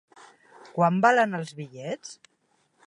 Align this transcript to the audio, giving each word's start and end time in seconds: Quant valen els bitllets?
Quant 0.77 0.97
valen 1.05 1.41
els 1.41 1.55
bitllets? 1.61 2.17